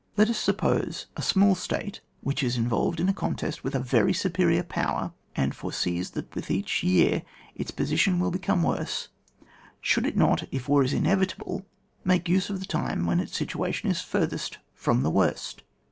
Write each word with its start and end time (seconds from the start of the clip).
Let 0.17 0.31
us 0.31 0.39
suppose 0.39 1.05
a 1.15 1.21
small 1.21 1.53
State 1.53 2.01
which 2.21 2.41
is 2.41 2.57
involved 2.57 2.99
in 2.99 3.07
a 3.07 3.13
contest 3.13 3.63
with 3.63 3.75
a 3.75 3.79
very 3.79 4.13
superior 4.13 4.63
power, 4.63 5.13
and 5.35 5.53
foresees 5.53 6.13
that 6.17 6.33
with 6.33 6.49
each 6.49 6.81
year 6.81 7.21
its 7.53 7.69
position 7.69 8.17
will 8.19 8.31
become 8.31 8.63
worse: 8.63 9.09
should 9.79 10.07
it 10.07 10.17
not, 10.17 10.47
if 10.51 10.67
war 10.67 10.81
is 10.83 10.91
inevitable, 10.93 11.67
make 12.03 12.27
use 12.27 12.49
of 12.49 12.59
the 12.59 12.65
time 12.65 13.05
when 13.05 13.19
its 13.19 13.37
situation 13.37 13.91
is 13.91 14.01
furthest 14.01 14.57
from 14.73 15.03
the 15.03 15.11
worst? 15.11 15.61